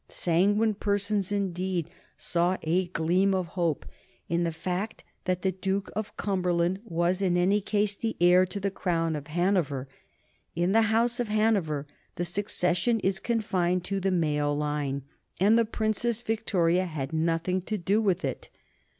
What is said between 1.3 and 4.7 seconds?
indeed, saw a gleam of hope in the